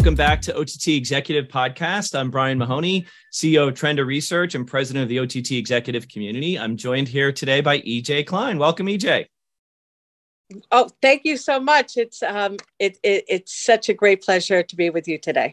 [0.00, 2.18] Welcome back to OTT Executive Podcast.
[2.18, 6.58] I'm Brian Mahoney, CEO of Trenda Research and president of the OTT Executive Community.
[6.58, 8.56] I'm joined here today by EJ Klein.
[8.56, 9.26] Welcome, EJ.
[10.70, 11.98] Oh, thank you so much.
[11.98, 15.52] It's um, it, it, it's such a great pleasure to be with you today.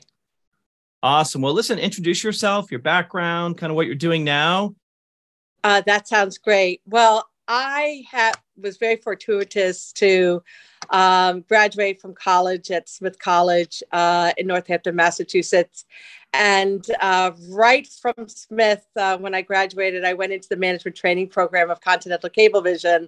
[1.03, 1.41] Awesome.
[1.41, 4.75] Well, listen, introduce yourself, your background, kind of what you're doing now.
[5.61, 6.79] Uh, that sounds great.
[6.85, 10.41] Well, I have was very fortuitous to
[10.89, 15.85] um, graduate from college at Smith College uh, in Northampton, Massachusetts.
[16.33, 21.29] And uh, right from Smith, uh, when I graduated, I went into the management training
[21.29, 23.07] program of Continental Cablevision.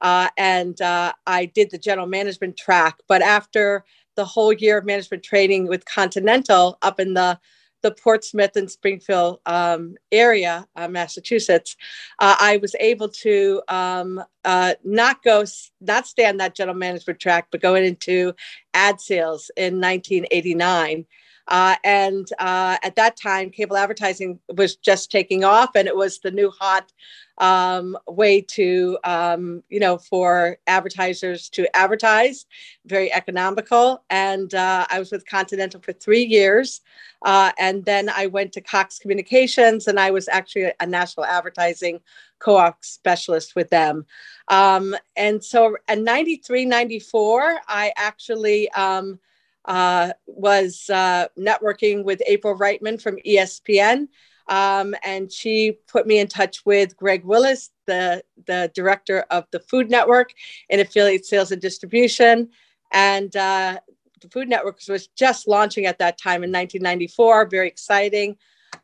[0.00, 2.98] Uh, and uh, I did the general management track.
[3.06, 3.84] But after
[4.16, 7.38] the whole year of management training with Continental up in the
[7.82, 11.76] the Portsmouth and Springfield um, area, uh, Massachusetts,
[12.18, 15.44] uh, I was able to um, uh, not go,
[15.80, 18.34] not stay on that general management track, but go into
[18.74, 21.06] ad sales in 1989.
[21.50, 26.20] Uh, and uh, at that time, cable advertising was just taking off, and it was
[26.20, 26.92] the new hot
[27.38, 32.46] um, way to, um, you know, for advertisers to advertise,
[32.86, 34.04] very economical.
[34.10, 36.82] And uh, I was with Continental for three years.
[37.22, 42.00] Uh, and then I went to Cox Communications, and I was actually a national advertising
[42.38, 44.06] co op specialist with them.
[44.48, 49.18] Um, and so in 93, 94, I actually um,
[49.64, 54.08] uh, was uh, networking with April Reitman from ESPN.
[54.48, 59.60] Um, and she put me in touch with Greg Willis, the, the director of the
[59.60, 60.32] Food Network
[60.68, 62.48] in affiliate sales and distribution.
[62.90, 63.78] And uh,
[64.20, 68.36] the Food Network was just launching at that time in 1994, very exciting.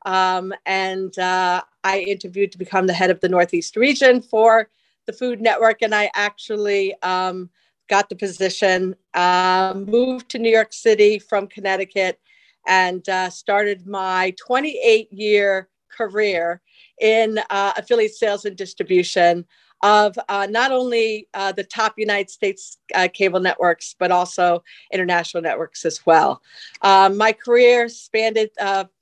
[0.04, 4.68] Um, and uh, I interviewed to become the head of the Northeast region for
[5.06, 5.82] the Food Network.
[5.82, 7.50] And I actually um,
[7.88, 12.20] got the position, uh, moved to New York City from Connecticut,
[12.66, 16.60] and uh, started my 28 year career
[17.00, 19.44] in uh, affiliate sales and distribution
[19.82, 24.62] of uh, not only uh, the top United States uh, cable networks, but also
[24.92, 26.42] international networks as well.
[26.82, 28.38] Um, my career spanned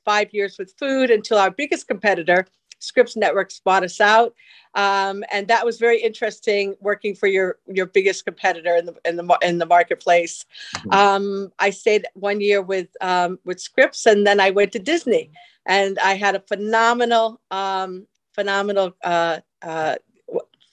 [0.04, 2.47] five years with food until our biggest competitor,
[2.84, 4.34] Scripps Networks, bought us out.
[4.75, 9.17] Um, and that was very interesting working for your your biggest competitor in the in
[9.17, 10.45] the in the marketplace.
[10.77, 10.93] Mm-hmm.
[10.93, 15.31] Um, I stayed one year with um, with Scripps, and then I went to Disney,
[15.67, 18.93] and I had a phenomenal um, phenomenal.
[19.03, 19.97] Uh, uh,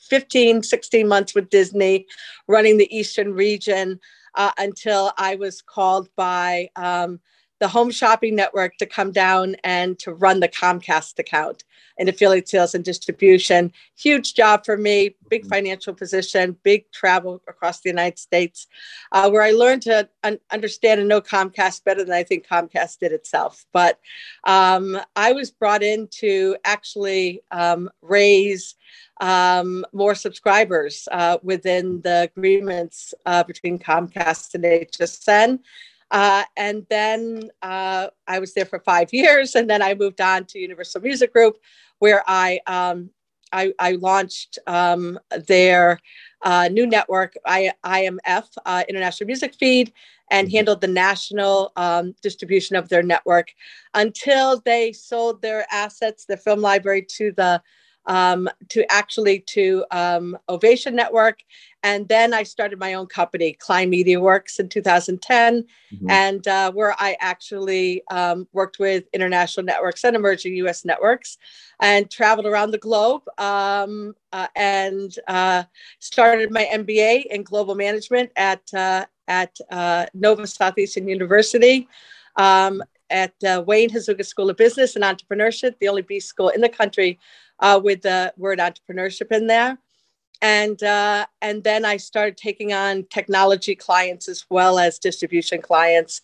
[0.09, 2.05] 15 16 months with disney
[2.49, 3.97] running the eastern region
[4.35, 7.17] uh, until i was called by um,
[7.61, 11.63] the home shopping network to come down and to run the Comcast account
[11.97, 13.71] in affiliate sales and distribution.
[13.95, 15.49] Huge job for me, big mm-hmm.
[15.49, 18.65] financial position, big travel across the United States,
[19.11, 22.97] uh, where I learned to un- understand and know Comcast better than I think Comcast
[22.97, 23.63] did itself.
[23.71, 23.99] But
[24.45, 28.73] um, I was brought in to actually um, raise
[29.19, 35.59] um, more subscribers uh, within the agreements uh, between Comcast and HSN.
[36.11, 40.45] Uh, and then uh, I was there for five years, and then I moved on
[40.45, 41.57] to Universal Music Group,
[41.99, 43.09] where I um,
[43.53, 45.99] I, I, launched um, their
[46.41, 49.91] uh, new network, I, IMF uh, International Music Feed,
[50.29, 50.55] and mm-hmm.
[50.55, 53.49] handled the national um, distribution of their network
[53.93, 57.61] until they sold their assets, their film library, to the
[58.05, 61.39] um, to actually to um, Ovation Network.
[61.83, 66.09] And then I started my own company, Klein Media Works, in 2010, mm-hmm.
[66.09, 71.37] and uh, where I actually um, worked with international networks and emerging US networks
[71.79, 75.63] and traveled around the globe um, uh, and uh,
[75.99, 81.87] started my MBA in global management at, uh, at uh, Nova Southeastern University.
[82.35, 86.61] Um, at uh, Wayne Huizenga School of Business and Entrepreneurship, the only B school in
[86.61, 87.19] the country
[87.59, 89.77] uh, with the word entrepreneurship in there.
[90.41, 96.21] And, uh, and then I started taking on technology clients as well as distribution clients.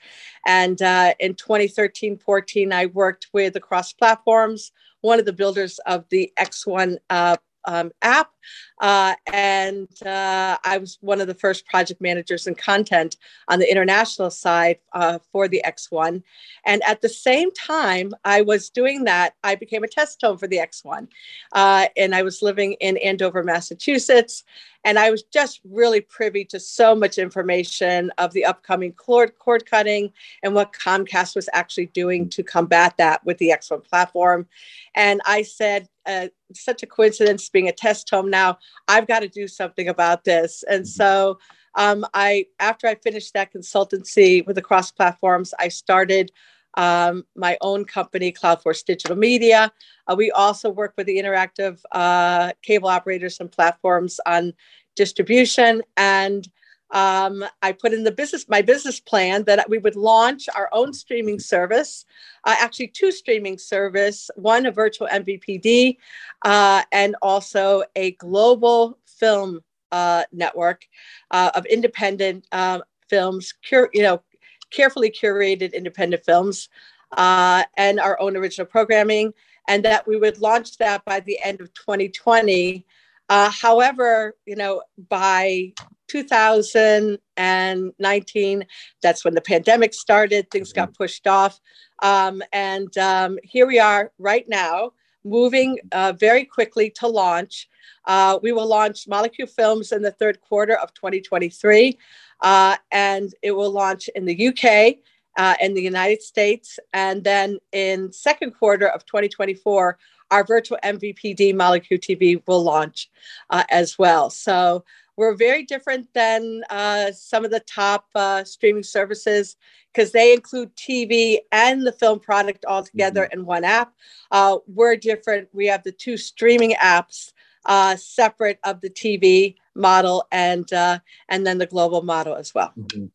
[0.47, 6.05] And uh, in 2013 14, I worked with Across Platforms, one of the builders of
[6.09, 7.37] the X1 uh,
[7.67, 8.31] um, app.
[8.79, 13.17] Uh, and uh, I was one of the first project managers in content
[13.49, 16.23] on the international side uh, for the X1.
[16.65, 20.47] And at the same time, I was doing that, I became a test home for
[20.47, 21.07] the X1.
[21.51, 24.43] Uh, and I was living in Andover, Massachusetts.
[24.83, 29.65] And I was just really privy to so much information of the upcoming cord, cord
[29.65, 34.47] cutting and what Comcast was actually doing to combat that with the X1 platform.
[34.95, 38.57] And I said, uh, such a coincidence being a test home now.
[38.87, 40.63] I've got to do something about this.
[40.69, 40.87] And mm-hmm.
[40.87, 41.39] so
[41.75, 46.31] um, I after I finished that consultancy with the cross platforms, I started
[46.75, 49.71] um, my own company, CloudForce Digital Media.
[50.07, 54.53] Uh, we also work with the interactive uh, cable operators and platforms on
[54.95, 55.81] distribution.
[55.97, 56.47] And
[56.91, 60.93] um, I put in the business my business plan that we would launch our own
[60.93, 62.05] streaming service,
[62.45, 65.97] uh, actually two streaming service, one a virtual MVPD,
[66.43, 69.61] uh, and also a global film
[69.91, 70.85] uh, network
[71.31, 72.79] uh, of independent uh,
[73.09, 74.21] films, cur- you know,
[74.69, 76.69] carefully curated independent films,
[77.17, 79.33] uh, and our own original programming,
[79.67, 82.85] and that we would launch that by the end of 2020.
[83.29, 85.73] Uh, however, you know, by
[86.07, 88.65] 2019,
[89.01, 90.49] that's when the pandemic started.
[90.49, 91.03] Things got mm-hmm.
[91.03, 91.59] pushed off,
[92.01, 94.91] um, and um, here we are right now,
[95.23, 97.67] moving uh, very quickly to launch.
[98.05, 101.97] Uh, we will launch MolQ Films in the third quarter of 2023,
[102.41, 104.97] uh, and it will launch in the UK
[105.37, 109.97] uh, and the United States, and then in second quarter of 2024,
[110.31, 113.09] our virtual MVPD MolQ TV will launch
[113.49, 114.29] uh, as well.
[114.29, 114.83] So
[115.17, 119.57] we're very different than uh, some of the top uh, streaming services
[119.91, 123.39] because they include TV and the film product all together mm-hmm.
[123.39, 123.93] in one app.
[124.31, 125.49] Uh, we're different.
[125.53, 127.33] We have the two streaming apps
[127.65, 130.99] uh, separate of the TV model and uh,
[131.29, 132.71] and then the global model as well.
[132.77, 133.05] Mm-hmm.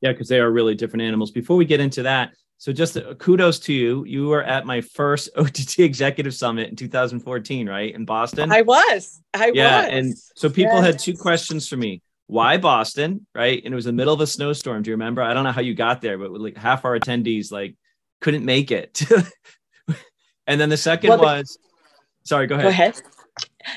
[0.00, 1.30] Yeah, because they are really different animals.
[1.30, 4.06] Before we get into that, so just uh, kudos to you.
[4.06, 8.50] You were at my first OTT Executive Summit in 2014, right, in Boston.
[8.50, 9.20] I was.
[9.34, 9.88] I yeah, was.
[9.92, 10.86] and so people yes.
[10.86, 12.00] had two questions for me.
[12.26, 13.62] Why Boston, right?
[13.62, 14.82] And it was the middle of a snowstorm.
[14.82, 15.20] Do you remember?
[15.20, 17.76] I don't know how you got there, but like half our attendees like
[18.22, 19.02] couldn't make it.
[20.46, 21.58] and then the second well, was,
[22.22, 22.64] sorry, go ahead.
[22.64, 23.02] Go ahead.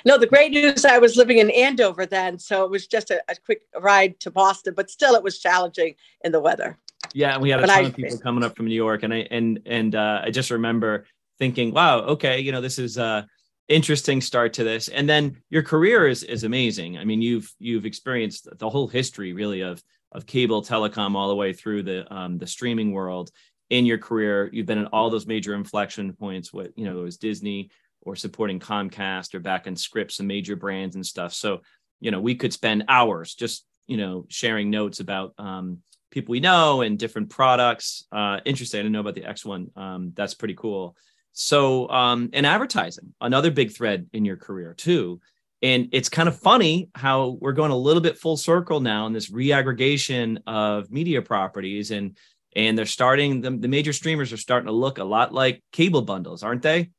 [0.06, 3.22] No, the great news I was living in Andover then, so it was just a,
[3.28, 6.78] a quick ride to Boston, but still it was challenging in the weather.
[7.18, 9.12] Yeah, and we had a ton I, of people coming up from New York, and
[9.12, 11.08] I and and uh, I just remember
[11.40, 13.26] thinking, wow, okay, you know, this is a
[13.68, 14.88] interesting start to this.
[14.88, 16.96] And then your career is is amazing.
[17.00, 19.82] I mean, you've you've experienced the whole history really of
[20.12, 23.32] of cable telecom all the way through the um, the streaming world
[23.72, 24.52] in your career.
[24.54, 26.54] You've been at all those major inflection points.
[26.54, 27.72] What you know, it was Disney
[28.04, 31.34] or supporting Comcast or back in Scripps and major brands and stuff.
[31.34, 31.62] So
[32.00, 35.80] you know, we could spend hours just you know sharing notes about um,
[36.12, 38.06] people we know and different products.
[38.12, 38.80] Uh, interesting.
[38.80, 39.72] I didn't know about the X one.
[39.76, 40.96] Um, that's pretty cool.
[41.34, 45.22] So, um, and advertising, another big thread in your career too.
[45.62, 49.14] And it's kind of funny how we're going a little bit full circle now in
[49.14, 52.18] this reaggregation of media properties, and
[52.56, 56.04] and they're starting the, the major streamers are starting to look a lot like cable
[56.04, 56.92] bundles, aren't they?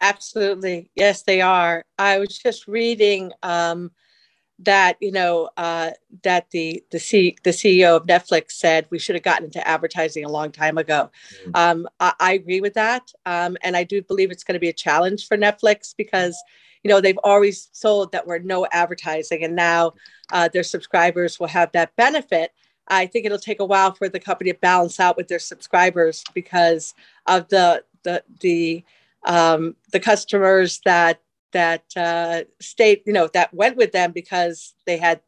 [0.00, 1.84] Absolutely, yes, they are.
[1.98, 3.92] I was just reading um,
[4.58, 5.90] that you know uh,
[6.22, 10.24] that the the, C, the CEO of Netflix said we should have gotten into advertising
[10.24, 11.10] a long time ago.
[11.40, 11.50] Mm-hmm.
[11.54, 14.68] Um, I, I, agree with that, um, and I do believe it's going to be
[14.68, 16.40] a challenge for Netflix because
[16.82, 19.94] you know they've always sold that we're no advertising, and now
[20.32, 22.52] uh, their subscribers will have that benefit.
[22.88, 26.24] I think it'll take a while for the company to balance out with their subscribers
[26.34, 26.94] because
[27.26, 28.84] of the the the
[29.24, 31.20] um, the customers that
[31.52, 35.20] that uh, state, you know, that went with them because they had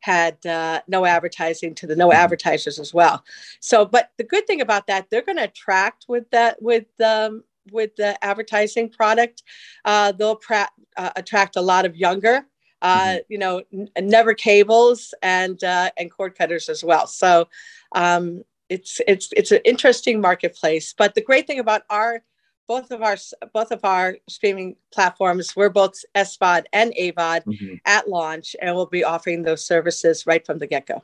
[0.00, 2.16] had uh, no advertising to the no mm-hmm.
[2.16, 3.22] advertisers as well.
[3.60, 7.44] So, but the good thing about that, they're going to attract with that with um,
[7.70, 9.42] with the advertising product.
[9.84, 12.46] Uh, they'll pra- uh, attract a lot of younger,
[12.82, 13.18] uh, mm-hmm.
[13.28, 17.06] you know, n- never cables and uh, and cord cutters as well.
[17.06, 17.48] So.
[17.92, 22.22] Um, it's it's it's an interesting marketplace, but the great thing about our
[22.70, 23.16] both of our
[23.52, 27.74] both of our streaming platforms we're both SVOD and AVOD mm-hmm.
[27.84, 31.02] at launch, and we'll be offering those services right from the get go.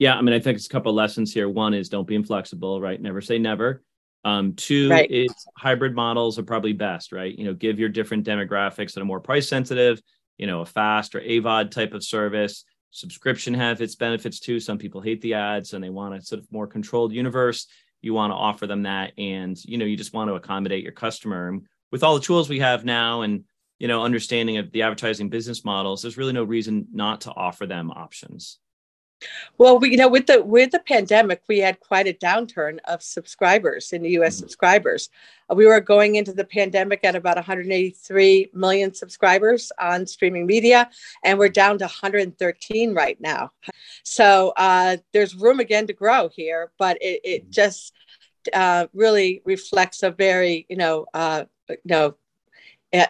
[0.00, 1.48] Yeah, I mean, I think it's a couple of lessons here.
[1.48, 3.00] One is don't be inflexible, right?
[3.00, 3.84] Never say never.
[4.24, 5.08] Um, two right.
[5.08, 7.32] is hybrid models are probably best, right?
[7.38, 10.02] You know, give your different demographics that are more price sensitive,
[10.36, 12.64] you know, a fast or AVOD type of service.
[12.90, 14.58] Subscription have its benefits too.
[14.58, 17.68] Some people hate the ads and they want a sort of more controlled universe
[18.00, 20.92] you want to offer them that and you know you just want to accommodate your
[20.92, 21.48] customer.
[21.48, 23.44] And with all the tools we have now and
[23.78, 27.66] you know understanding of the advertising business models there's really no reason not to offer
[27.66, 28.58] them options
[29.56, 33.02] well, we, you know, with the with the pandemic, we had quite a downturn of
[33.02, 34.36] subscribers in the U.S.
[34.36, 34.42] Mm-hmm.
[34.42, 35.10] subscribers.
[35.50, 40.88] Uh, we were going into the pandemic at about 183 million subscribers on streaming media,
[41.24, 43.50] and we're down to 113 right now.
[44.04, 47.50] So uh, there's room again to grow here, but it, it mm-hmm.
[47.50, 47.94] just
[48.52, 52.16] uh, really reflects a very, you know, uh, you know,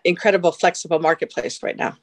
[0.04, 1.96] incredible flexible marketplace right now.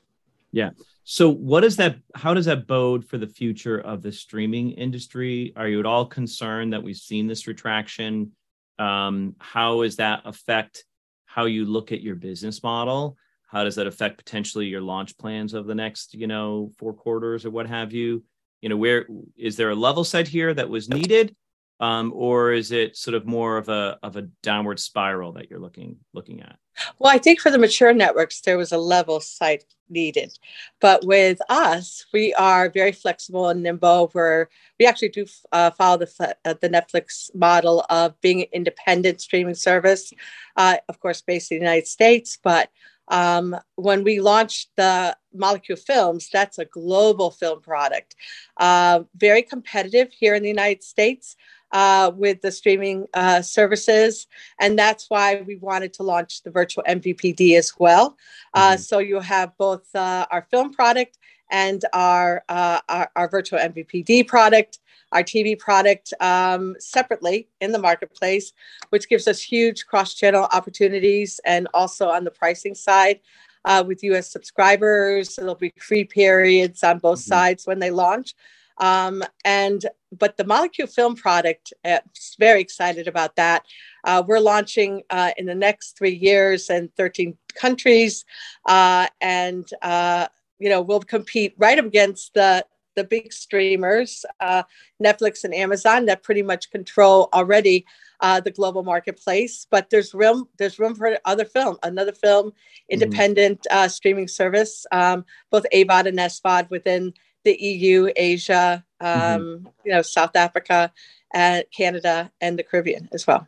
[0.56, 0.70] Yeah.
[1.04, 5.52] So what does that how does that bode for the future of the streaming industry?
[5.58, 8.32] Are you at all concerned that we've seen this retraction?
[8.80, 10.86] Um, how does that affect
[11.26, 13.18] how you look at your business model?
[13.48, 17.46] How does that affect potentially your launch plans of the next, you know, four quarters
[17.46, 18.24] or what have you?
[18.62, 21.36] You know, where is there a level set here that was needed?
[21.80, 25.60] Um, or is it sort of more of a of a downward spiral that you're
[25.60, 26.58] looking looking at?
[27.00, 30.38] Well, I think for the mature networks there was a level site needed,
[30.80, 34.10] but with us we are very flexible and nimble.
[34.14, 39.20] Where we actually do uh, follow the uh, the Netflix model of being an independent
[39.20, 40.14] streaming service,
[40.56, 42.70] uh, of course based in the United States, but
[43.10, 48.16] um, when we launched the MolQ Films, that's a global film product,
[48.58, 51.36] uh, very competitive here in the United States
[51.76, 54.28] uh, with the streaming uh, services.
[54.62, 58.18] And that's why we wanted to launch the virtual MVPD as well.
[58.54, 58.82] Uh, mm-hmm.
[58.82, 61.18] So you have both uh, our film product
[61.52, 64.80] and our, uh, our, our, virtual MVPD product,
[65.12, 68.54] our TV product um, separately in the marketplace,
[68.90, 73.20] which gives us huge cross channel opportunities and also on the pricing side.
[73.66, 77.34] Uh, with US subscribers, there'll be free periods on both mm-hmm.
[77.34, 78.34] sides when they launch.
[78.78, 79.86] Um, and
[80.18, 82.00] but the MolQ film product, uh,
[82.40, 83.66] very excited about that.
[84.04, 88.26] Uh, we're launching uh, in the next three years in 13 countries,
[88.68, 90.28] uh, and uh,
[90.60, 92.66] you know we'll compete right against the
[92.96, 94.64] the big streamers, uh,
[95.04, 97.86] Netflix and Amazon, that pretty much control already
[98.22, 99.68] the global marketplace.
[99.70, 102.54] But there's room there's room for other film, another film, mm-hmm.
[102.90, 103.90] independent mm-hmm.
[103.90, 107.14] streaming service, um, both AVOD and SVOD within
[107.46, 109.22] the EU, Asia, mm-hmm.
[109.22, 109.68] um, mm-hmm.
[109.86, 110.92] you know, South Africa,
[111.34, 113.48] and Canada, and the Caribbean as well.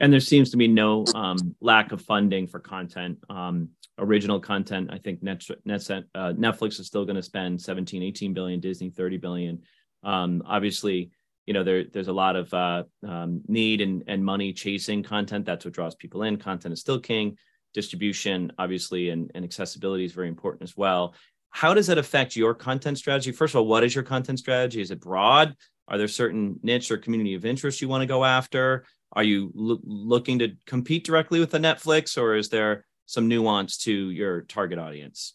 [0.00, 4.90] And there seems to be no um, lack of funding for content, um, original content.
[4.92, 8.90] I think Net, Net, uh, Netflix is still going to spend 17, 18 billion, Disney
[8.90, 9.62] 30 billion.
[10.02, 11.10] Um, obviously,
[11.46, 15.46] you know, there, there's a lot of uh, um, need and, and money chasing content.
[15.46, 16.38] That's what draws people in.
[16.38, 17.36] Content is still king
[17.74, 21.12] distribution obviously and, and accessibility is very important as well
[21.54, 23.30] how does that affect your content strategy?
[23.30, 24.80] First of all, what is your content strategy?
[24.80, 25.54] Is it broad?
[25.86, 28.84] Are there certain niche or community of interest you want to go after?
[29.12, 33.76] Are you lo- looking to compete directly with the Netflix, or is there some nuance
[33.84, 35.34] to your target audience?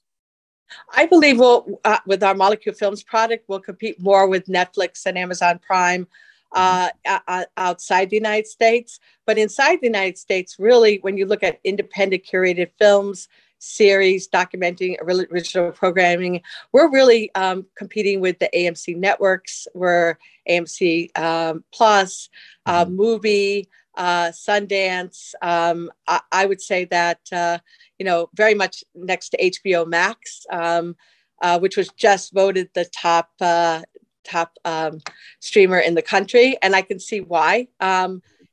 [0.94, 5.18] I believe we'll, uh, with our MolQ Films product, we'll compete more with Netflix and
[5.18, 6.06] Amazon Prime
[6.52, 7.44] uh, mm-hmm.
[7.56, 9.00] outside the United States.
[9.26, 14.96] But inside the United States, really, when you look at independent curated films, series documenting
[15.02, 16.42] original programming.
[16.72, 19.68] We're really um, competing with the AMC networks.
[19.74, 20.18] We're
[20.50, 22.30] AMC um, Plus,
[22.66, 23.00] uh, mm-hmm.
[23.00, 25.34] Mubi, uh, Sundance.
[25.42, 27.60] Um, I, I, would say that uh,
[28.00, 30.96] you know very much next to HBO Max, um,
[31.42, 33.82] uh, which was just voted the top uh,
[34.24, 35.00] top um,
[35.40, 37.68] streamer in the country, and I can see why.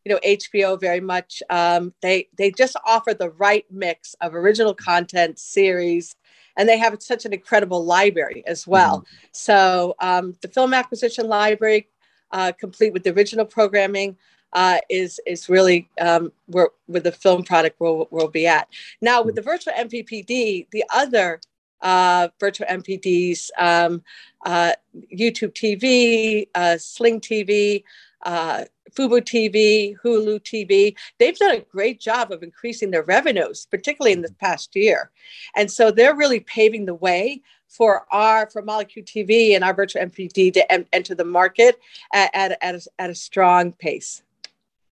[0.06, 4.72] You know hbo very much um, they they just offer the right mix of original
[4.72, 6.14] content series
[6.56, 9.00] and they have such an incredible library as well.
[9.00, 9.16] Mm-hmm.
[9.32, 11.88] so um, the film acquisition library
[12.30, 14.16] uh, complete with the original programming
[14.52, 18.68] uh, is is really um, where, where the film product will, will be at.
[19.02, 21.40] Now with the virtual MVPD the other
[21.82, 24.02] uh, virtual MPDs, um,
[24.44, 24.72] uh,
[25.14, 27.82] youtube tv uh, sling tv
[28.26, 34.12] uh, Fubo TV, Hulu TV, they've done a great job of increasing their revenues, particularly
[34.12, 35.10] in the past year.
[35.54, 40.02] And so they're really paving the way for our for MolQ TV and our virtual
[40.02, 41.78] MVPD to em- enter the market
[42.12, 44.22] at, at, at, a, at a strong pace.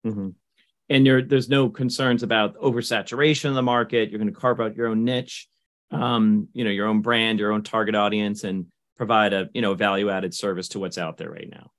[0.07, 0.31] Mm-hmm.
[0.91, 4.11] And there's no concerns about oversaturation of the market.
[4.11, 5.49] You're going to carve out your own niche,
[5.91, 8.67] um, you know, your own brand, your own target audience, and
[8.97, 11.71] provide a you know value added service to what's out there right now.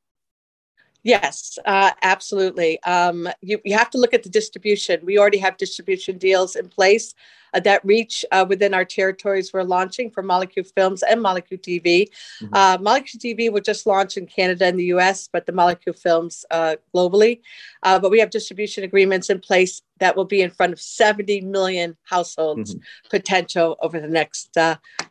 [1.03, 2.82] Yes, uh, absolutely.
[2.84, 5.00] Um, you, you have to look at the distribution.
[5.03, 7.15] We already have distribution deals in place
[7.53, 9.53] uh, that reach uh, within our territories.
[9.53, 12.10] We're launching for MolQ Films and MolQ TV.
[12.41, 12.53] Mm-hmm.
[12.53, 16.46] Uh, MolQ TV will just launch in Canada and the US, but the MolQ Films
[16.51, 17.41] uh, globally.
[17.84, 21.41] Uh, but we have distribution agreements in place that will be in front of 70
[21.41, 23.10] million households mm-hmm.
[23.10, 24.58] potential over the next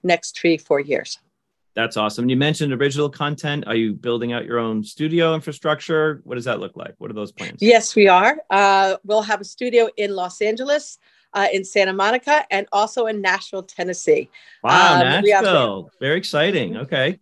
[0.03, 1.19] next three, four years.
[1.79, 2.29] That's awesome.
[2.29, 3.63] You mentioned original content.
[3.69, 6.21] Are you building out your own studio infrastructure?
[6.25, 6.97] What does that look like?
[6.99, 7.59] What are those plans?
[7.61, 8.37] Yes, we are.
[8.51, 10.99] Uh, we'll have a studio in Los Angeles,
[11.35, 14.29] uh, in Santa Monica, and also in Nashville, Tennessee.
[14.65, 15.93] Wow, um, Nashville.
[16.01, 16.73] Very exciting.
[16.73, 16.83] Mm-hmm.
[16.83, 17.21] Okay.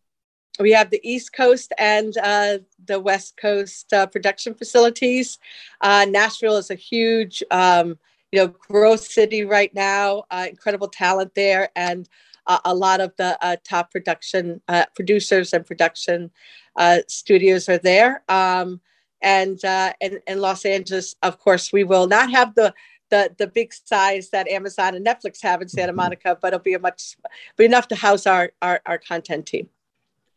[0.58, 5.38] We have the East Coast and uh, the West Coast uh, production facilities.
[5.82, 7.98] Uh, Nashville is a huge, um,
[8.32, 10.24] you know, growth city right now.
[10.30, 12.08] Uh, incredible talent there, and
[12.46, 16.30] uh, a lot of the uh, top production uh, producers and production
[16.76, 18.22] uh, studios are there.
[18.28, 18.80] Um,
[19.22, 22.74] and uh, in, in Los Angeles, of course, we will not have the
[23.10, 25.96] the the big size that Amazon and Netflix have in Santa mm-hmm.
[25.96, 27.16] Monica, but it'll be a much
[27.56, 29.68] be enough to house our our, our content team.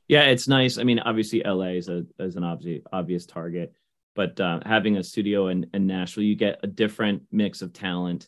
[0.08, 0.78] Yeah, it's nice.
[0.78, 3.74] I mean, obviously, LA is a is an obvious obvious target,
[4.16, 8.28] but uh, having a studio in, in Nashville, you get a different mix of talent,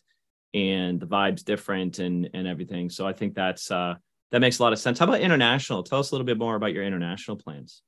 [0.54, 2.90] and the vibe's different, and and everything.
[2.90, 3.94] So I think that's uh,
[4.30, 4.98] that makes a lot of sense.
[4.98, 5.82] How about international?
[5.82, 7.82] Tell us a little bit more about your international plans.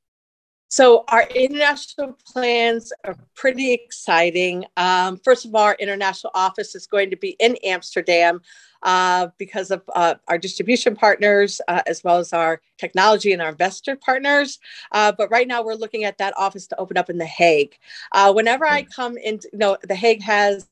[0.69, 4.65] So our international plans are pretty exciting.
[4.77, 8.41] Um, first of all, our international office is going to be in Amsterdam
[8.83, 13.51] uh, because of uh, our distribution partners, uh, as well as our technology and our
[13.51, 14.59] investor partners.
[14.91, 17.77] Uh, but right now, we're looking at that office to open up in The Hague.
[18.11, 20.67] Uh, whenever I come in, you know, The Hague has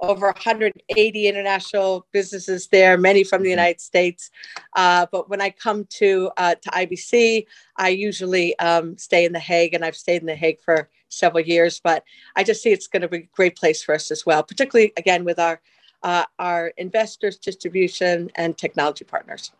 [0.00, 3.58] over 180 international businesses there, many from the mm-hmm.
[3.58, 4.30] United States.
[4.76, 7.46] Uh, but when I come to uh, to IBC,
[7.76, 11.44] I usually um, stay in The Hague, and I've stayed in The Hague for several
[11.44, 11.80] years.
[11.82, 12.04] But
[12.36, 14.92] I just see it's going to be a great place for us as well, particularly
[14.96, 15.60] again with our
[16.02, 19.52] uh, our investors, distribution, and technology partners.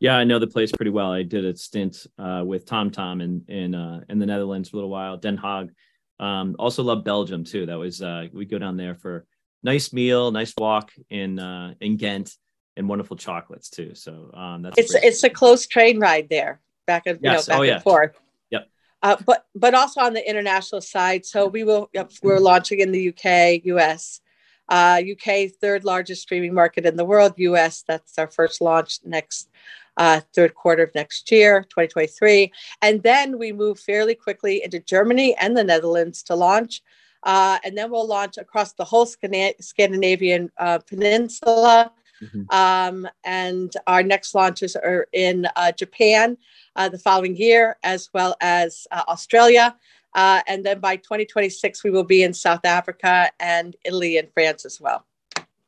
[0.00, 1.12] Yeah, I know the place pretty well.
[1.12, 4.78] I did a stint uh, with TomTom in in uh, in the Netherlands for a
[4.78, 5.16] little while.
[5.16, 5.70] Den Haag.
[6.18, 7.64] Um, also love Belgium too.
[7.66, 9.26] That was uh, we go down there for
[9.62, 12.36] nice meal, nice walk in uh, in Ghent,
[12.76, 13.94] and wonderful chocolates too.
[13.94, 17.46] So um, that's it's a it's a close train ride there, back and yes.
[17.46, 17.74] you know back oh, yeah.
[17.74, 18.18] and forth.
[18.50, 18.68] Yep.
[19.02, 21.90] Uh, but but also on the international side, so we will
[22.22, 24.20] we're launching in the UK, US.
[24.68, 27.34] Uh, UK third largest streaming market in the world.
[27.36, 29.48] US that's our first launch next
[29.96, 35.34] uh, third quarter of next year, 2023, and then we move fairly quickly into Germany
[35.40, 36.82] and the Netherlands to launch.
[37.22, 41.92] Uh, and then we'll launch across the whole Scandinavian uh, peninsula.
[42.22, 42.54] Mm-hmm.
[42.54, 46.36] Um, and our next launches are in uh, Japan
[46.76, 49.74] uh, the following year, as well as uh, Australia.
[50.14, 54.64] Uh, and then by 2026, we will be in South Africa and Italy and France
[54.64, 55.06] as well.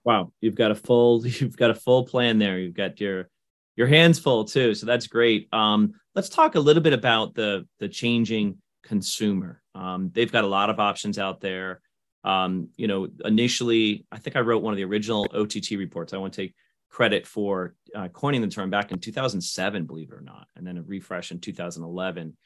[0.05, 2.59] Wow, you've got a full you've got a full plan there.
[2.59, 3.29] You've got your
[3.77, 5.49] your hands full too, so that's great.
[5.53, 9.63] Um, let's talk a little bit about the the changing consumer.
[9.75, 11.81] Um, they've got a lot of options out there.
[12.25, 16.13] Um, you know, initially, I think I wrote one of the original OTT reports.
[16.13, 16.55] I want to take
[16.89, 20.77] credit for uh, coining the term back in 2007, believe it or not, and then
[20.77, 22.37] a refresh in 2011.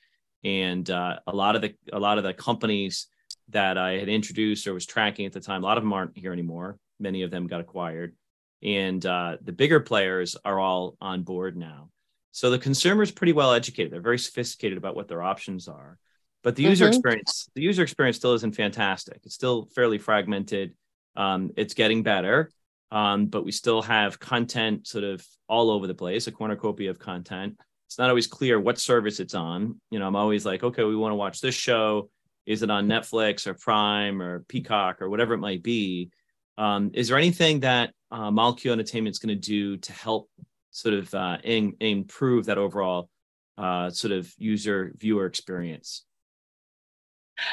[0.45, 3.09] And uh, a lot of the a lot of the companies
[3.49, 6.17] that I had introduced or was tracking at the time, a lot of them aren't
[6.17, 6.79] here anymore.
[6.99, 8.15] Many of them got acquired,
[8.63, 11.91] and uh, the bigger players are all on board now.
[12.33, 13.93] So the consumer is pretty well educated.
[13.93, 15.99] They're very sophisticated about what their options are
[16.47, 16.95] but the user mm-hmm.
[16.95, 19.19] experience the user experience still isn't fantastic.
[19.25, 20.75] It's still fairly fragmented.
[21.17, 22.53] Um, it's getting better.
[22.93, 27.01] Um, but we still have content sort of all over the place a cornucopia of
[27.01, 27.59] content.
[27.87, 29.81] It's not always clear what service it's on.
[29.91, 32.11] You know i'm always like okay we want to watch this show.
[32.47, 36.11] Is it on netflix or prime or peacock or whatever it might be?
[36.59, 40.31] Um, is there anything that uh, MolQ entertainment is going to do to help
[40.71, 43.11] sort of uh, in, improve that overall
[43.59, 46.06] uh, sort of user viewer experience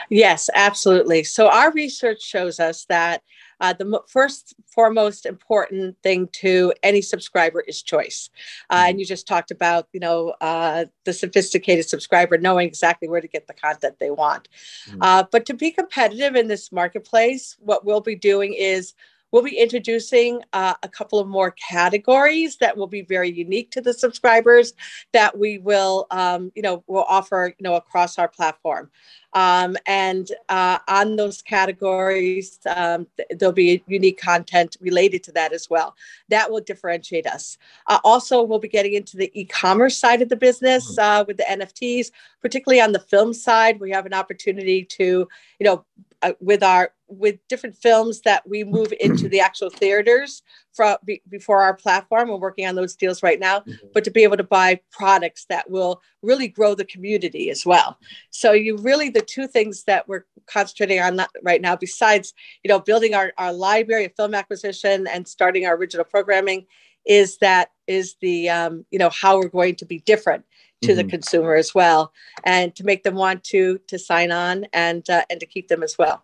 [0.09, 1.23] Yes, absolutely.
[1.23, 3.21] So our research shows us that
[3.59, 8.29] uh, the first foremost important thing to any subscriber is choice.
[8.69, 8.89] Uh, mm-hmm.
[8.89, 13.27] And you just talked about, you know, uh, the sophisticated subscriber knowing exactly where to
[13.27, 14.49] get the content they want.
[14.89, 15.01] Mm-hmm.
[15.01, 18.93] Uh, but to be competitive in this marketplace, what we'll be doing is
[19.33, 23.81] We'll be introducing uh, a couple of more categories that will be very unique to
[23.81, 24.73] the subscribers
[25.11, 28.91] that we will, um, you know, will offer, you know, across our platform.
[29.33, 35.51] Um, and uh, on those categories, um, th- there'll be unique content related to that
[35.51, 35.95] as well.
[36.29, 37.57] That will differentiate us.
[37.87, 41.21] Uh, also, we'll be getting into the e-commerce side of the business mm-hmm.
[41.21, 43.79] uh, with the NFTs, particularly on the film side.
[43.79, 45.27] We have an opportunity to,
[45.59, 45.85] you know,
[46.21, 50.41] uh, with our with different films that we move into the actual theaters
[50.73, 52.29] from be, before our platform.
[52.29, 53.87] We're working on those deals right now, mm-hmm.
[53.93, 57.97] but to be able to buy products that will really grow the community as well.
[58.29, 62.79] So you really the two things that we're concentrating on right now, besides you know
[62.79, 66.65] building our, our library of film acquisition and starting our original programming,
[67.05, 70.45] is that is the um, you know how we're going to be different
[70.81, 70.97] to mm-hmm.
[70.97, 72.11] the consumer as well,
[72.43, 75.83] and to make them want to to sign on and uh, and to keep them
[75.83, 76.23] as well.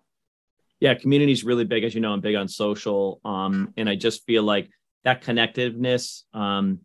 [0.79, 2.13] Yeah, community is really big, as you know.
[2.13, 4.69] I'm big on social, um, and I just feel like
[5.03, 6.79] that connectiveness, um,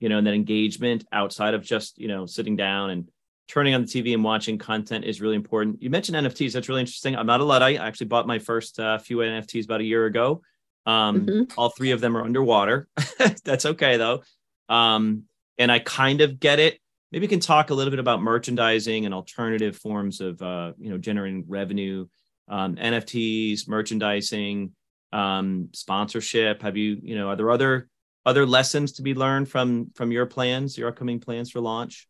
[0.00, 3.08] you know, and that engagement outside of just you know sitting down and
[3.48, 5.82] turning on the TV and watching content is really important.
[5.82, 6.52] You mentioned NFTs.
[6.52, 7.16] That's really interesting.
[7.16, 7.80] I'm not a Luddite.
[7.80, 10.42] I actually bought my first uh, few NFTs about a year ago.
[10.86, 11.58] Um, mm-hmm.
[11.58, 12.88] All three of them are underwater.
[13.44, 14.22] That's okay though.
[14.68, 15.24] Um,
[15.58, 16.78] and I kind of get it.
[17.12, 20.90] Maybe you can talk a little bit about merchandising and alternative forms of uh, you
[20.90, 22.06] know generating revenue,
[22.48, 24.72] um, NFTs, merchandising,
[25.12, 26.62] um, sponsorship.
[26.62, 27.88] Have you you know are there other
[28.26, 32.08] other lessons to be learned from from your plans, your upcoming plans for launch?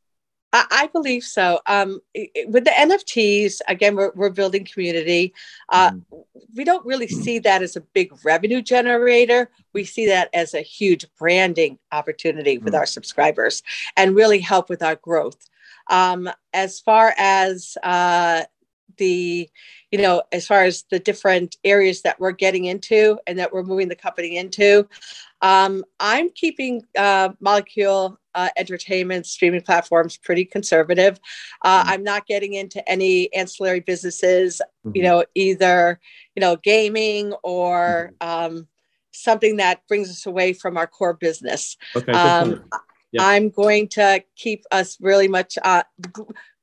[0.54, 1.60] I, I believe so.
[1.66, 5.34] Um, it, with the NFTs, again, we're, we're building community.
[5.68, 6.02] Uh, mm
[6.56, 9.50] We don't really see that as a big revenue generator.
[9.72, 13.62] We see that as a huge branding opportunity with mm our subscribers
[13.96, 15.40] and really help with our growth.
[15.90, 18.44] Um, as far as uh,
[18.96, 19.48] the
[19.90, 23.62] you know as far as the different areas that we're getting into and that we're
[23.62, 24.88] moving the company into
[25.42, 31.18] um, i'm keeping uh, MolQ uh, entertainment streaming platforms pretty conservative
[31.62, 31.90] uh, mm-hmm.
[31.90, 34.96] i'm not getting into any ancillary businesses mm-hmm.
[34.96, 36.00] you know either
[36.34, 38.56] you know gaming or mm-hmm.
[38.56, 38.68] um,
[39.12, 42.64] something that brings us away from our core business okay, um,
[43.20, 45.84] i'm going to keep us really much uh,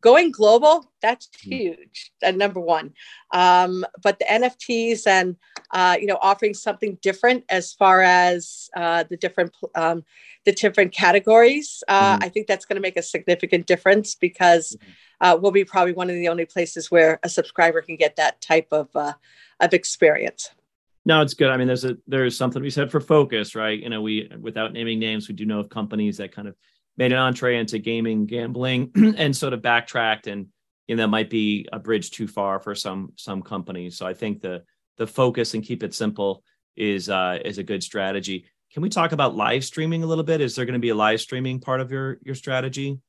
[0.01, 1.51] going global that's hmm.
[1.51, 2.93] huge and number one
[3.31, 5.35] um, but the nfts and
[5.71, 10.03] uh, you know offering something different as far as uh, the different um,
[10.45, 12.23] the different categories uh, mm-hmm.
[12.23, 14.91] i think that's going to make a significant difference because hmm.
[15.21, 18.41] uh, we'll be probably one of the only places where a subscriber can get that
[18.41, 19.13] type of uh,
[19.59, 20.49] of experience
[21.03, 21.49] no, it's good.
[21.49, 23.79] I mean, there's a there's something we said for focus, right?
[23.79, 26.55] You know, we without naming names, we do know of companies that kind of
[26.97, 30.47] made an entree into gaming, gambling, and sort of backtracked, and
[30.87, 33.97] you know that might be a bridge too far for some some companies.
[33.97, 34.63] So I think the
[34.97, 36.43] the focus and keep it simple
[36.75, 38.45] is uh, is a good strategy.
[38.73, 40.41] Can we talk about live streaming a little bit?
[40.41, 42.99] Is there going to be a live streaming part of your your strategy?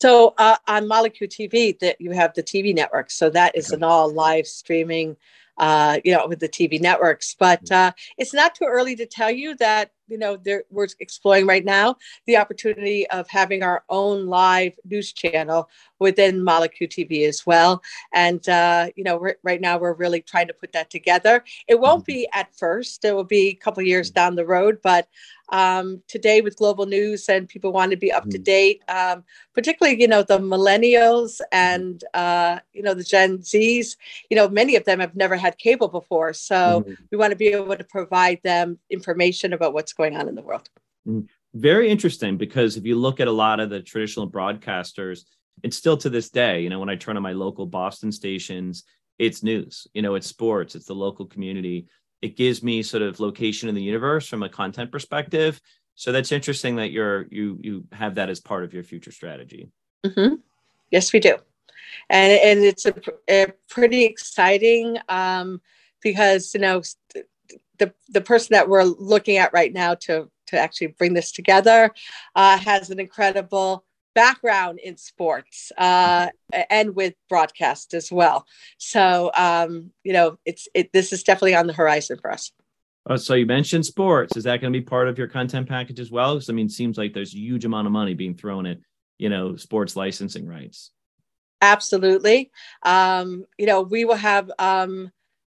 [0.00, 3.76] So uh, on MolQ TV, that you have the TV network, so that is okay.
[3.76, 5.16] an all live streaming
[5.60, 7.36] uh, you know, with the TV networks.
[7.38, 7.76] But mm.
[7.76, 10.38] uh, it's not too early to tell you that, you know,
[10.70, 11.96] we're exploring right now
[12.26, 15.68] the opportunity of having our own live news channel
[15.98, 17.82] within MolQ TV as well.
[18.12, 21.44] And, uh, you know, right now we're really trying to put that together.
[21.68, 22.12] It won't mm-hmm.
[22.12, 24.14] be at first, it will be a couple years mm.
[24.14, 25.08] down the road, but
[25.50, 28.44] um, today with global news and people want to be up to mm.
[28.44, 33.96] date, um, particularly, you know, the millennials and, uh, you know, the Gen Zs,
[34.30, 36.32] you know, many of them have never had cable before.
[36.32, 36.94] So mm-hmm.
[37.10, 40.42] we want to be able to provide them information about what's going on in the
[40.42, 40.68] world.
[41.06, 41.26] Mm-hmm.
[41.54, 45.18] Very interesting because if you look at a lot of the traditional broadcasters,
[45.62, 48.84] it's still to this day, you know, when I turn on my local Boston stations,
[49.18, 51.86] it's news, you know, it's sports, it's the local community
[52.22, 55.60] it gives me sort of location in the universe from a content perspective.
[55.94, 59.70] So that's interesting that you're you you have that as part of your future strategy.
[60.04, 60.36] Mm-hmm.
[60.90, 61.36] Yes, we do,
[62.08, 62.94] and and it's a,
[63.28, 65.60] a pretty exciting um,
[66.02, 66.82] because you know
[67.80, 71.92] the the person that we're looking at right now to to actually bring this together
[72.36, 76.28] uh, has an incredible background in sports uh,
[76.68, 78.44] and with broadcast as well.
[78.78, 80.92] So um, you know, it's it.
[80.92, 82.52] This is definitely on the horizon for us.
[83.06, 84.36] Oh, so you mentioned sports.
[84.36, 86.34] Is that going to be part of your content package as well?
[86.34, 88.78] Because I mean, it seems like there's a huge amount of money being thrown at
[89.18, 90.90] you know sports licensing rights.
[91.62, 92.50] Absolutely.
[92.82, 95.10] Um, you know, we will have um,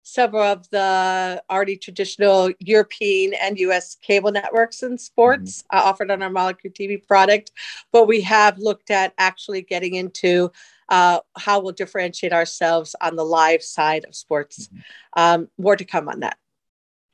[0.07, 5.79] several of the already traditional European and US cable networks and sports mm-hmm.
[5.79, 7.51] uh, offered on our MolQ TV product.
[7.93, 10.53] But we have looked at actually getting into
[10.89, 14.69] uh, how we'll differentiate ourselves on the live side of sports.
[14.69, 15.21] Mm-hmm.
[15.21, 16.39] Um, more to come on that.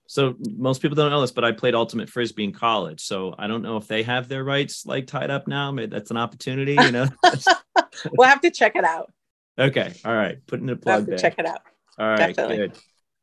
[0.06, 3.00] So most people don't know this, but I played ultimate frisbee in college.
[3.00, 5.72] So I don't know if they have their rights like tied up now.
[5.72, 7.08] Maybe that's an opportunity, you know.
[8.12, 9.10] we'll have to check it out.
[9.58, 9.94] Okay.
[10.04, 10.46] All right.
[10.46, 11.16] Putting a plug there.
[11.16, 11.62] Check it out.
[11.98, 12.56] All right, Definitely.
[12.56, 12.78] good.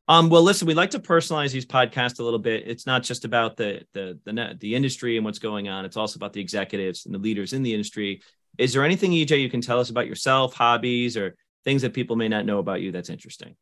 [0.08, 2.68] Um, well, listen, we like to personalize these podcasts a little bit.
[2.68, 5.86] It's not just about the the the net, the industry and what's going on.
[5.86, 8.22] It's also about the executives and the leaders in the industry.
[8.58, 12.16] Is there anything, EJ, you can tell us about yourself, hobbies, or things that people
[12.16, 13.56] may not know about you that's interesting?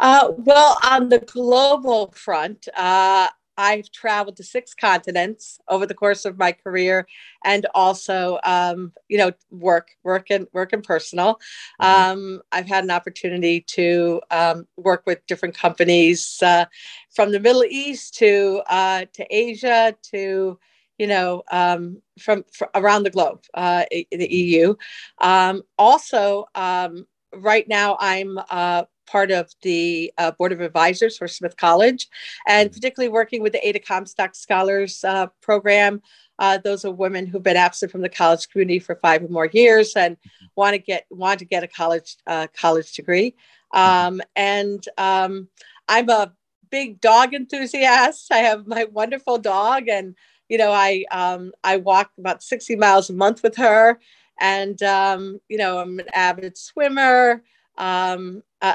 [0.00, 6.24] Uh, well, on the global front, uh, I've traveled to six continents over the course
[6.24, 7.08] of my career,
[7.44, 11.40] and also, um, you know, work, work, and work and personal.
[11.82, 12.12] Mm-hmm.
[12.12, 16.66] Um, I've had an opportunity to um, work with different companies uh,
[17.10, 20.58] from the Middle East to uh, to Asia to
[20.98, 24.74] you know um, from, from, around the globe, uh, the EU.
[25.20, 31.26] Um, also, um, right now, I'm uh, part of the uh, board of advisors for
[31.26, 32.08] Smith College,
[32.46, 32.74] and mm-hmm.
[32.74, 36.02] particularly working with the Ada Comstock Scholars uh, program.
[36.38, 39.46] Uh, those are women who've been absent from the college community for five or more
[39.46, 40.46] years and mm-hmm.
[40.54, 43.34] want to get want to get a college uh, college degree.
[43.74, 44.06] Mm-hmm.
[44.06, 45.48] Um, and um,
[45.88, 46.32] I'm a
[46.70, 48.32] big dog enthusiast.
[48.32, 50.14] I have my wonderful dog, and
[50.48, 53.98] you know, I um, I walk about 60 miles a month with her,
[54.40, 57.42] and um, you know, I'm an avid swimmer.
[57.76, 58.74] Um, uh,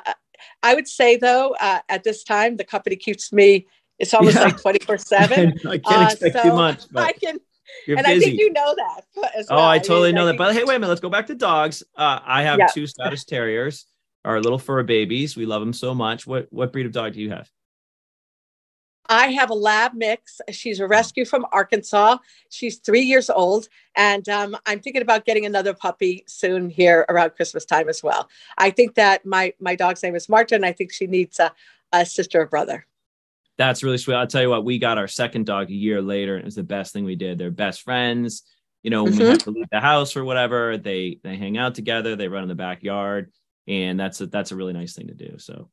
[0.61, 3.67] I would say though, uh, at this time, the company keeps me.
[3.99, 4.43] It's almost yeah.
[4.43, 5.53] like 24 seven.
[5.67, 6.83] I can't uh, expect so too much.
[6.95, 7.39] I can.
[7.87, 8.25] You're and busy.
[8.25, 9.45] I think you know that.
[9.49, 10.37] oh, I totally I mean, know I that.
[10.37, 10.89] But hey, wait a minute.
[10.89, 11.83] Let's go back to dogs.
[11.95, 12.67] Uh, I have yeah.
[12.67, 13.85] two Scottish Terriers,
[14.25, 15.35] our little fur babies.
[15.35, 16.27] We love them so much.
[16.27, 17.49] What what breed of dog do you have?
[19.13, 20.41] I have a lab mix.
[20.51, 22.17] She's a rescue from Arkansas.
[22.49, 27.35] She's three years old, and um, I'm thinking about getting another puppy soon here around
[27.35, 28.27] Christmas time as well.
[28.57, 31.53] I think that my my dog's name is Marta, and I think she needs a,
[31.91, 32.87] a sister or brother.
[33.57, 34.15] That's really sweet.
[34.15, 36.55] I'll tell you what, we got our second dog a year later, and it was
[36.55, 37.37] the best thing we did.
[37.37, 38.41] They're best friends.
[38.81, 39.21] You know, when mm-hmm.
[39.21, 42.15] we have to leave the house or whatever, they they hang out together.
[42.15, 43.31] They run in the backyard,
[43.67, 45.37] and that's a that's a really nice thing to do.
[45.37, 45.69] So,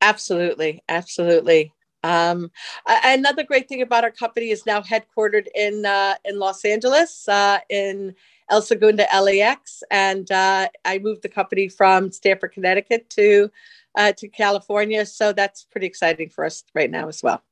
[0.00, 1.72] absolutely, absolutely.
[2.06, 2.52] Um,
[2.86, 7.58] another great thing about our company is now headquartered in uh, in Los Angeles, uh,
[7.68, 8.14] in
[8.48, 13.50] El Segundo LAX, and uh, I moved the company from Stamford, Connecticut to
[13.96, 15.04] uh, to California.
[15.04, 17.42] So that's pretty exciting for us right now as well.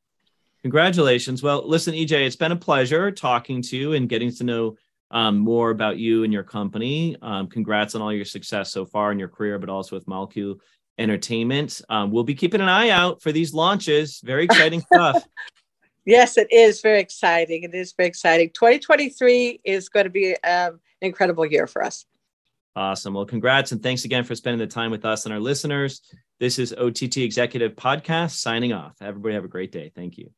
[0.62, 1.43] Congratulations.
[1.43, 4.77] Well, listen, EJ, it's been a pleasure talking to you and getting to know
[5.11, 7.17] um, more about you and your company.
[7.21, 10.59] Um, congrats on all your success so far in your career, but also with MolQ
[10.99, 11.81] entertainment.
[11.89, 14.21] Um, we'll be keeping an eye out for these launches.
[14.23, 15.25] Very exciting stuff.
[16.05, 17.63] Yes, it is very exciting.
[17.63, 18.51] It is very exciting.
[18.51, 22.05] 2023 is going to be um, an incredible year for us.
[22.77, 23.15] Awesome.
[23.15, 26.03] Well, congrats and thanks again for spending the time with us and our listeners.
[26.41, 28.97] This is OTT Executive Podcast signing off.
[29.01, 29.93] Everybody have a great day.
[29.95, 30.31] Thank you.